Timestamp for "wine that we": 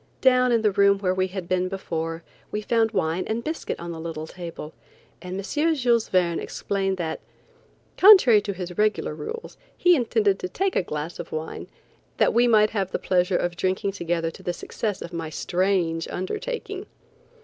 11.31-12.47